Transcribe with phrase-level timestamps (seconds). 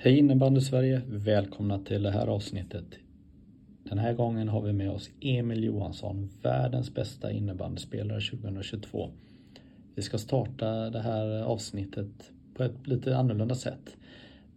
[0.00, 1.02] Hej innebandy Sverige!
[1.06, 2.84] Välkomna till det här avsnittet.
[3.84, 9.10] Den här gången har vi med oss Emil Johansson, världens bästa innebandyspelare 2022.
[9.94, 13.96] Vi ska starta det här avsnittet på ett lite annorlunda sätt.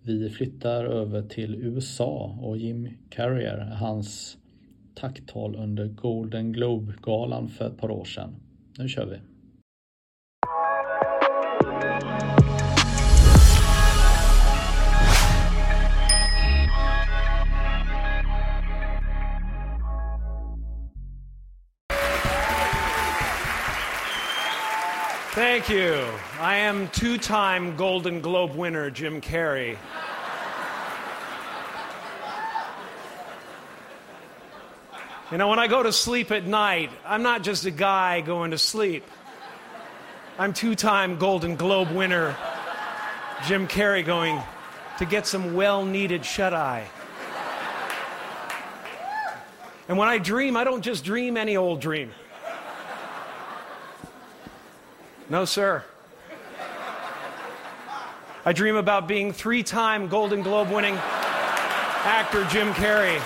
[0.02, 4.38] Vi flyttar över till USA och Jim Carrier, hans
[4.95, 8.36] tacktal under Golden Globe-galan för ett par år sedan.
[8.78, 9.30] Nu kör vi!
[25.34, 26.06] Thank you.
[26.42, 29.78] I am two time Golden Globe winner Jim Carrey.
[35.32, 38.52] You know, when I go to sleep at night, I'm not just a guy going
[38.52, 39.06] to sleep.
[40.38, 42.36] I'm two time Golden Globe winner
[43.48, 44.38] Jim Carrey going
[44.98, 46.86] to get some well needed shut eye.
[49.88, 52.12] And when I dream, I don't just dream any old dream.
[55.32, 55.82] No, sir.
[58.46, 60.98] I dream about being three time Golden Globe winning
[62.04, 63.22] actor Jim Carrey.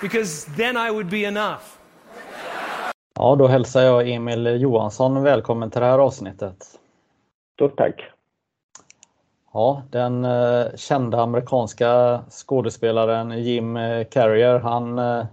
[0.00, 1.78] Because then I would be enough.
[3.14, 6.66] Ja, då hälsar jag Emil Johansson välkommen till det här avsnittet.
[7.54, 8.10] Stort tack.
[9.52, 15.26] Ja, den eh, kända amerikanska skådespelaren Jim eh, Carrier, han, eh,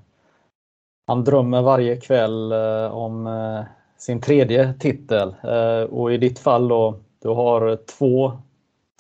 [1.10, 3.62] han drömmer varje kväll eh, om eh,
[3.98, 5.36] sin tredje titel.
[5.44, 8.32] Eh, och i ditt fall då, du har två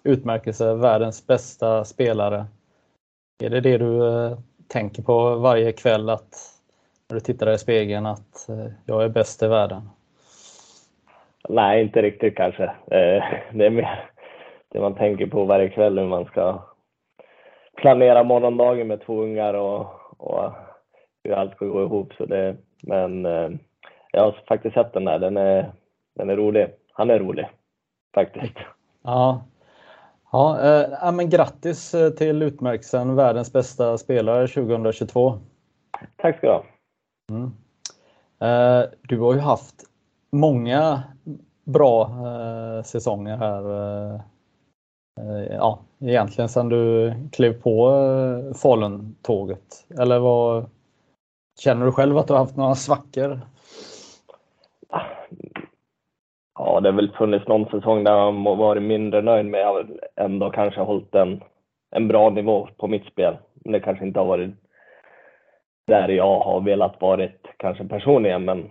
[0.04, 2.46] utmärkelser, världens bästa spelare.
[3.44, 4.02] Är det det du
[4.68, 6.36] tänker på varje kväll att
[7.10, 8.50] när du tittar i spegeln att
[8.86, 9.90] jag är bäst i världen?
[11.50, 12.72] Nej, inte riktigt kanske.
[13.52, 14.10] Det är mer
[14.70, 16.62] det man tänker på varje kväll hur man ska
[17.78, 19.88] planera morgondagen med två ungar och,
[20.18, 20.52] och
[21.24, 22.14] hur allt ska gå ihop.
[22.14, 23.50] Så det, men eh,
[24.12, 25.20] jag har faktiskt sett den där.
[25.20, 25.72] Den är,
[26.16, 26.68] den är rolig.
[26.94, 27.50] Han är rolig
[28.16, 28.58] faktiskt.
[29.04, 29.44] Ja,
[30.32, 30.60] ja,
[31.02, 35.40] ja men grattis eh, till utmärkelsen världens bästa spelare 2022.
[36.16, 36.64] Tack ska du ha.
[37.30, 37.52] Mm.
[38.40, 39.76] Eh, du har ju haft
[40.32, 41.04] många
[41.64, 44.30] bra eh, säsonger här.
[45.50, 47.92] Ja, egentligen sedan du klev på
[48.56, 49.86] Falun-tåget.
[50.00, 50.66] Eller vad
[51.60, 53.40] Känner du själv att du har haft några svackor?
[56.60, 59.62] Ja, det har väl funnits någon säsong där jag varit mindre nöjd med.
[59.62, 61.44] Jag har väl ändå kanske hållit en,
[61.92, 63.38] en bra nivå på mitt spel.
[63.54, 64.52] Men det kanske inte har varit
[65.88, 68.46] där jag har velat varit kanske personligen.
[68.46, 68.70] Men,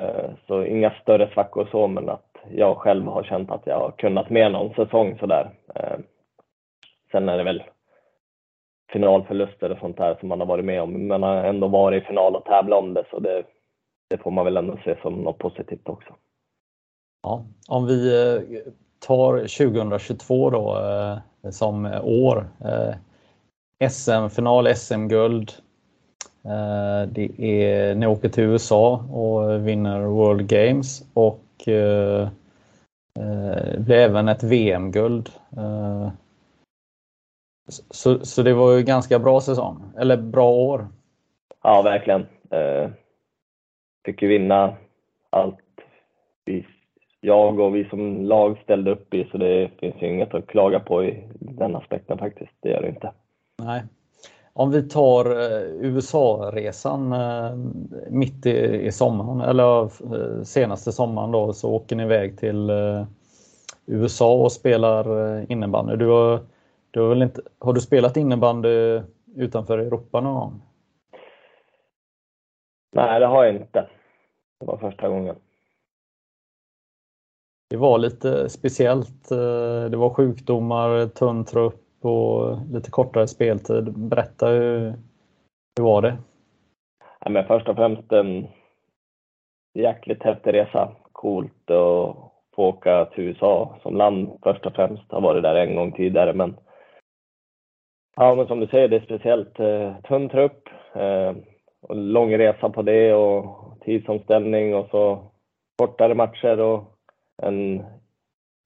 [0.00, 3.90] eh, så inga större svackor så, men att jag själv har känt att jag har
[3.90, 5.50] kunnat med någon säsong sådär.
[5.74, 5.98] Eh,
[7.12, 7.62] sen är det väl
[8.94, 10.92] finalförluster och sånt där som man har varit med om.
[10.92, 13.42] Men man har ändå varit i final och tävlat om det, så det,
[14.10, 16.14] det får man väl ändå se som något positivt också.
[17.22, 18.42] Ja, om vi eh,
[19.06, 22.48] tar 2022 då eh, som år.
[22.64, 22.94] Eh,
[23.90, 25.52] SM-final, SM-guld.
[27.08, 32.30] Det är, ni åker till USA och vinner World Games och det
[33.78, 35.30] blir även ett VM-guld.
[37.68, 40.88] Så, så det var ju ganska bra säsong, eller bra år.
[41.62, 42.26] Ja, verkligen.
[42.50, 42.90] Eh,
[44.04, 44.74] fick ju vinna
[45.30, 45.58] allt
[46.44, 46.66] vi,
[47.20, 50.80] jag och vi som lag ställde upp i, så det finns ju inget att klaga
[50.80, 52.52] på i den aspekten faktiskt.
[52.60, 53.12] Det gör det inte.
[53.62, 53.82] Nej.
[54.56, 57.56] Om vi tar eh, USA-resan eh,
[58.10, 62.70] mitt i, i sommaren, eller eh, senaste sommaren då, så åker ni iväg till
[63.86, 65.06] USA och spelar
[65.52, 65.96] innebandy.
[65.96, 66.40] Du har,
[66.94, 69.00] du har, väl inte, har du spelat innebandy
[69.36, 70.62] utanför Europa någon gång?
[72.92, 73.88] Nej, det har jag inte.
[74.60, 75.36] Det var första gången.
[77.70, 79.30] Det var lite speciellt.
[79.30, 83.92] eh, Det var sjukdomar, tunn trupp och lite kortare speltid.
[83.98, 84.94] Berätta hur,
[85.76, 86.16] hur var det?
[87.20, 88.46] Ja, men först och främst en
[89.74, 90.96] jäkligt häftig resa.
[91.12, 92.16] coolt att
[92.56, 95.12] få åka till USA som land först och främst.
[95.12, 96.56] Har varit där en gång tidigare men
[98.16, 99.60] Ja, men som du säger, det är speciellt.
[99.60, 101.32] Eh, tunn trupp, eh,
[101.80, 105.30] och lång resa på det och tidsomställning och så
[105.76, 106.84] kortare matcher och
[107.42, 107.84] en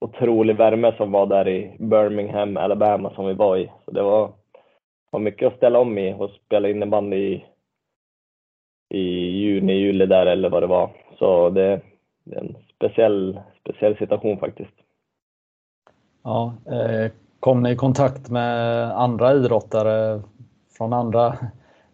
[0.00, 3.70] otrolig värme som var där i Birmingham, Alabama som vi var i.
[3.84, 4.32] Så det var,
[5.10, 7.44] var mycket att ställa om i och spela innebandy i,
[8.88, 10.90] i juni, juli där eller vad det var.
[11.18, 11.80] Så det,
[12.24, 14.74] det är en speciell, speciell situation faktiskt.
[16.22, 20.22] Ja, eh, kom ni i kontakt med andra idrottare
[20.78, 21.36] från andra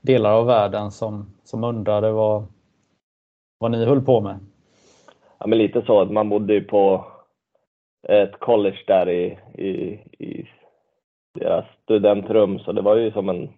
[0.01, 2.45] delar av världen som, som undrade vad,
[3.59, 4.39] vad ni höll på med?
[5.39, 6.05] Ja, men lite så.
[6.05, 7.05] Man bodde ju på
[8.09, 9.73] ett college där i, i,
[10.19, 10.49] i
[11.41, 13.49] deras studentrum, så det var ju som en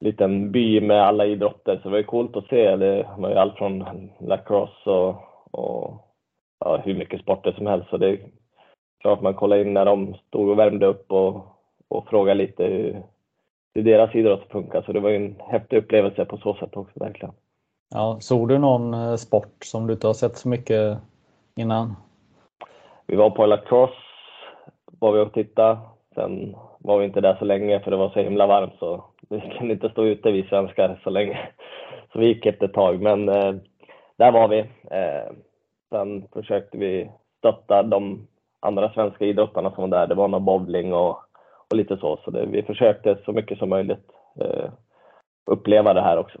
[0.00, 2.76] liten by med alla idrotter, så det var ju coolt att se.
[2.76, 3.84] Det var ju allt från
[4.20, 5.14] lacrosse och,
[5.50, 5.94] och
[6.64, 7.90] ja, hur mycket sporter som helst.
[7.90, 8.18] Så det
[9.02, 11.46] klart man kollade in när de stod och värmde upp och,
[11.88, 13.02] och frågade lite hur,
[13.74, 14.82] hur deras idrott funkar.
[14.82, 17.34] Så det var en häftig upplevelse på så sätt också, verkligen.
[17.94, 20.98] Ja, såg du någon eh, sport som du inte har sett så mycket
[21.56, 21.96] innan?
[23.06, 23.94] Vi var på lacrosse,
[24.84, 25.78] var vi och tittade.
[26.14, 29.40] Sen var vi inte där så länge för det var så himla varmt så vi
[29.40, 31.48] kunde inte stå ute vi svenskar så länge.
[32.12, 33.54] Så vi gick ett tag, men eh,
[34.16, 34.58] där var vi.
[34.90, 35.32] Eh,
[35.90, 38.26] sen försökte vi stötta de
[38.62, 40.06] andra svenska idrottarna som var där.
[40.06, 41.16] Det var någon bowling och,
[41.70, 42.18] och lite så.
[42.24, 44.06] Så det, vi försökte så mycket som möjligt
[44.40, 44.70] eh,
[45.46, 46.38] uppleva det här också.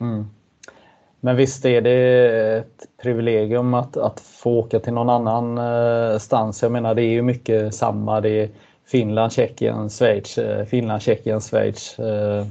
[0.00, 0.24] Mm.
[1.20, 6.62] Men visst är det ett privilegium att, att få åka till någon annan eh, stans.
[6.62, 8.20] Jag menar det är ju mycket samma.
[8.20, 8.48] Det är
[8.86, 10.38] Finland, Tjeckien, Schweiz.
[10.38, 12.46] Eh, Finland, Tjeckien, Schweiz eh,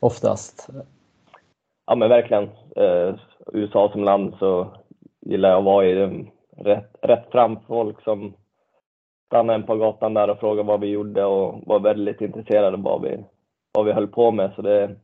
[0.00, 0.68] oftast.
[1.86, 2.44] Ja men verkligen.
[2.76, 3.14] Eh,
[3.52, 4.66] USA som land så
[5.20, 6.24] gillar jag att vara i
[6.56, 8.34] rätt, rätt fram folk som
[9.26, 12.82] stannade en på gatan där och frågade vad vi gjorde och var väldigt intresserade av
[12.82, 13.24] vad vi,
[13.72, 14.52] vad vi höll på med.
[14.56, 14.96] Så det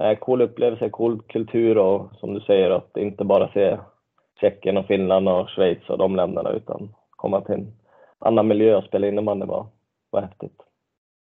[0.00, 3.78] är en cool upplevelse, cool kultur och som du säger att inte bara se
[4.40, 7.72] Tjeckien och Finland och Schweiz och de länderna utan komma till en
[8.18, 9.66] annan miljö och spela innebandy var,
[10.10, 10.62] var häftigt.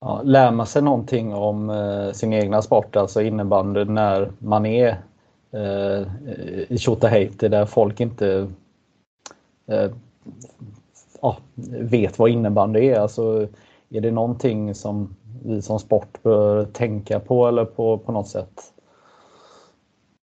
[0.01, 4.95] Ja, lär man sig någonting om eh, sin egna sport, alltså innebandy, när man är
[5.51, 6.07] eh,
[6.69, 8.47] i Tjotahejti där folk inte
[9.67, 9.91] eh,
[11.23, 11.37] ja,
[11.81, 12.99] vet vad innebandy är.
[12.99, 13.47] Alltså,
[13.89, 15.15] är det någonting som
[15.45, 18.61] vi som sport bör tänka på eller på, på något sätt?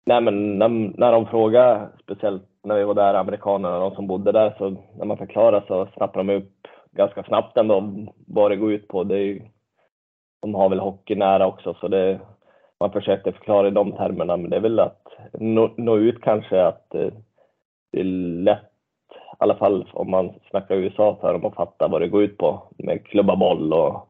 [0.07, 0.69] Nej, men när,
[0.99, 5.05] när de frågar, speciellt när vi var där, amerikanerna, de som bodde där, så när
[5.05, 6.53] man förklarar så snappar de upp
[6.93, 7.91] ganska snabbt ändå
[8.27, 9.05] vad det går ut på.
[9.05, 9.51] Det är,
[10.43, 12.21] de har väl hockey nära också, så det,
[12.81, 16.67] man försökte förklara i de termerna, men det är väl att nå, nå ut kanske
[16.67, 17.13] att eh,
[17.93, 18.05] det är
[18.45, 18.74] lätt
[19.35, 22.39] i alla fall om man snackar USA för dem att fatta vad det går ut
[22.39, 24.09] på med klubba boll och,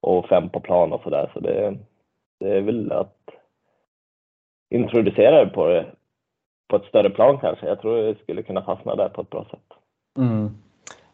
[0.00, 1.30] och fem på plan och sådär.
[1.34, 1.78] Så det,
[2.40, 3.16] det är väl att
[4.70, 5.86] introducera det på det
[6.68, 7.66] på ett större plan kanske.
[7.66, 9.78] Jag tror det skulle kunna fastna där på ett bra sätt.
[10.18, 10.50] Mm.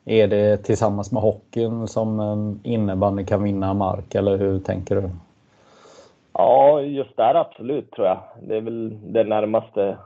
[0.04, 5.10] Är det tillsammans med hockeyn som innebandy kan vinna mark eller hur tänker du?
[6.32, 8.18] Ja, just där absolut tror jag.
[8.42, 9.98] Det är väl det närmaste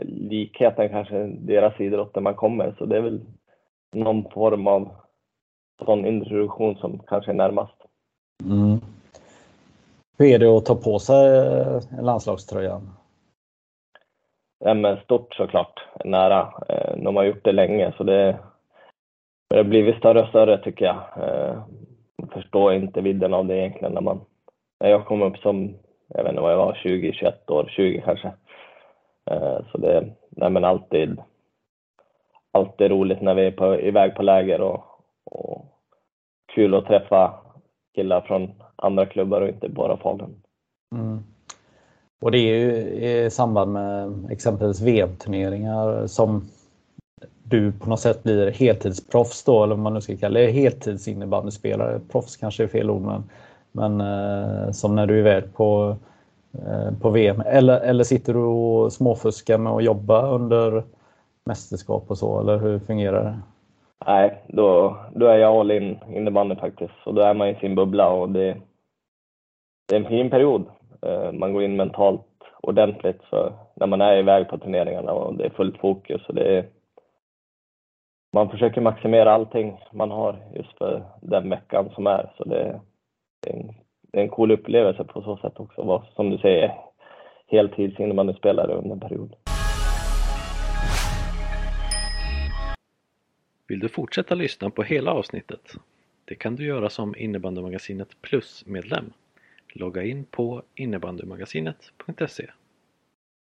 [0.00, 2.74] likheten kanske deras idrott där man kommer.
[2.78, 3.20] Så det är väl
[3.92, 4.88] någon form av
[5.84, 7.74] sån introduktion som kanske är närmast.
[8.44, 8.80] Mm.
[10.18, 12.90] Hur är det att ta på sig eh, landslagströjan?
[14.64, 16.52] Ja, men stort såklart, nära.
[16.68, 18.38] Eh, de har gjort det länge så det
[19.54, 21.28] har blivit större och större tycker jag.
[21.28, 21.62] Eh,
[22.32, 24.20] förstår inte vidden av det egentligen när man...
[24.80, 25.74] När jag kom upp som,
[26.08, 28.32] jag vet inte vad jag var, 20, 21 år, 20 kanske.
[29.30, 31.20] Eh, så det, nej alltid,
[32.52, 34.84] alltid roligt när vi är på, iväg på läger och,
[35.24, 35.64] och
[36.54, 37.34] kul att träffa
[37.94, 40.42] killar från andra klubbar och inte bara Falun.
[40.94, 41.18] Mm.
[42.22, 42.70] Och det är ju
[43.04, 46.48] eh, i samband med exempelvis VM-turneringar som
[47.44, 52.00] du på något sätt blir heltidsproffs då, eller vad man nu ska kalla det, heltidsinnebandyspelare.
[52.08, 53.24] Proffs kanske är fel ord, men,
[53.72, 55.96] men eh, som när du är iväg på
[56.54, 57.40] Eh, på VM?
[57.46, 60.82] Eller, eller sitter du och småfuskar med att jobba under
[61.44, 63.38] mästerskap och så, eller hur fungerar det?
[64.06, 67.06] Nej, då, då är jag all in innebandy faktiskt.
[67.06, 68.56] Och då är man i sin bubbla och det,
[69.88, 70.64] det är en fin period.
[71.02, 72.26] Eh, man går in mentalt
[72.62, 76.22] ordentligt så när man är iväg på turneringarna och det är fullt fokus.
[76.28, 76.66] Och det är,
[78.32, 82.32] man försöker maximera allting man har just för den veckan som är.
[82.36, 82.80] Så det,
[83.40, 83.74] det är en
[84.12, 85.82] det är en cool upplevelse på så sätt också.
[85.82, 86.74] Vara, som du säger,
[87.46, 89.34] heltidsinnebandyspelare under en period.
[93.66, 95.72] Vill du fortsätta lyssna på hela avsnittet?
[96.24, 99.12] Det kan du göra som Innebandymagasinet Plus-medlem.
[99.74, 102.46] Logga in på innebandymagasinet.se